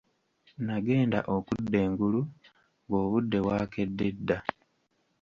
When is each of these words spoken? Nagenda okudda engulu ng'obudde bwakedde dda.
Nagenda 0.67 1.19
okudda 1.35 1.77
engulu 1.85 2.21
ng'obudde 2.85 3.37
bwakedde 3.45 4.07
dda. 4.17 4.37